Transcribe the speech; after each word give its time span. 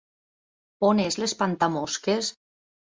On 0.89 1.03
és 1.05 1.19
l'espantamosques? 1.25 2.35